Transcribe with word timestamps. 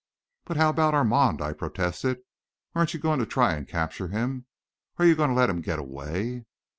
"But 0.45 0.57
how 0.57 0.69
about 0.71 0.95
Armand?" 0.95 1.43
I 1.43 1.53
protested. 1.53 2.23
"Aren't 2.73 2.95
you 2.95 2.99
going 2.99 3.19
to 3.19 3.25
try 3.27 3.53
to 3.59 3.63
capture 3.63 4.07
him? 4.07 4.47
Are 4.97 5.05
you 5.05 5.13
going 5.13 5.29
to 5.29 5.35
let 5.35 5.51
him 5.51 5.61
get 5.61 5.77
away?" 5.77 6.47